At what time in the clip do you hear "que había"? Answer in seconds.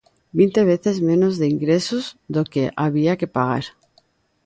2.51-3.17